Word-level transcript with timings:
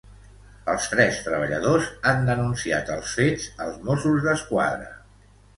Els 0.71 0.87
tres 0.93 1.19
treballadors 1.25 1.91
han 2.13 2.25
denunciat 2.31 2.91
els 2.97 3.13
fets 3.21 3.47
als 3.67 3.79
Mossos 3.91 4.29
d'Esquadra. 4.29 4.91